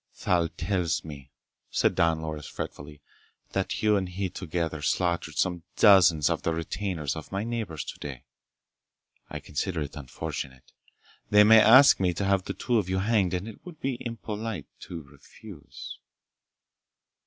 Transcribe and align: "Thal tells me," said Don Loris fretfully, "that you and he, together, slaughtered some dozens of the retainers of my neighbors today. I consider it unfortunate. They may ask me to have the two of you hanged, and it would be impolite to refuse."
"Thal 0.15 0.49
tells 0.57 1.03
me," 1.05 1.29
said 1.69 1.93
Don 1.93 2.21
Loris 2.23 2.47
fretfully, 2.47 3.01
"that 3.51 3.83
you 3.83 3.95
and 3.97 4.09
he, 4.09 4.31
together, 4.31 4.81
slaughtered 4.81 5.37
some 5.37 5.61
dozens 5.75 6.27
of 6.27 6.41
the 6.41 6.55
retainers 6.55 7.15
of 7.15 7.31
my 7.31 7.43
neighbors 7.43 7.83
today. 7.85 8.23
I 9.29 9.39
consider 9.39 9.79
it 9.83 9.95
unfortunate. 9.95 10.71
They 11.29 11.43
may 11.43 11.59
ask 11.59 11.99
me 11.99 12.15
to 12.15 12.25
have 12.25 12.45
the 12.45 12.55
two 12.55 12.79
of 12.79 12.89
you 12.89 12.97
hanged, 12.97 13.35
and 13.35 13.47
it 13.47 13.63
would 13.63 13.79
be 13.79 13.97
impolite 14.03 14.65
to 14.87 15.03
refuse." 15.03 15.99